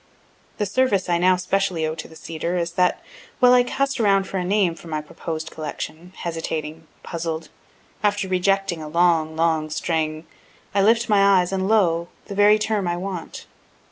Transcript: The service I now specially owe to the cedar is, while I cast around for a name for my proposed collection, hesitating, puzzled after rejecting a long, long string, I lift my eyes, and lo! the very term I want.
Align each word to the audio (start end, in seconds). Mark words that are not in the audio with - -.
The 0.57 0.65
service 0.65 1.07
I 1.09 1.19
now 1.19 1.35
specially 1.35 1.85
owe 1.85 1.93
to 1.93 2.07
the 2.07 2.15
cedar 2.15 2.57
is, 2.57 2.73
while 3.39 3.53
I 3.53 3.61
cast 3.61 3.99
around 3.99 4.23
for 4.23 4.39
a 4.39 4.43
name 4.43 4.73
for 4.73 4.87
my 4.87 4.99
proposed 4.99 5.51
collection, 5.51 6.13
hesitating, 6.15 6.87
puzzled 7.03 7.49
after 8.01 8.27
rejecting 8.27 8.81
a 8.81 8.87
long, 8.87 9.35
long 9.35 9.69
string, 9.69 10.25
I 10.73 10.81
lift 10.81 11.07
my 11.07 11.39
eyes, 11.39 11.51
and 11.51 11.67
lo! 11.67 12.07
the 12.25 12.33
very 12.33 12.57
term 12.57 12.87
I 12.87 12.97
want. 12.97 13.45